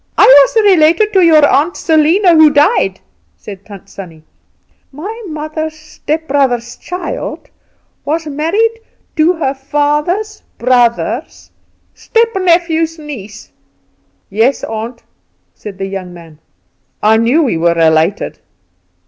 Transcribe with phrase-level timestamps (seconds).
[0.17, 2.99] "I was related to your aunt Selena who died,"
[3.37, 4.23] said Tant Sannie.
[4.91, 7.51] "My mother's stepbrother's child
[8.03, 8.79] was married
[9.17, 11.51] to her father's brother's
[11.93, 13.51] stepnephew's niece."
[14.31, 15.03] "Yes, aunt,"
[15.53, 16.39] said the young man,
[17.03, 18.39] "I know we were related."